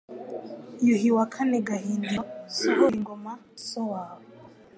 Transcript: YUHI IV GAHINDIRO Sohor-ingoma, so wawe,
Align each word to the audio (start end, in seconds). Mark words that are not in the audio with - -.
YUHI 0.87 1.09
IV 1.25 1.53
GAHINDIRO 1.69 2.21
Sohor-ingoma, 2.55 3.31
so 3.67 3.81
wawe, 3.91 4.21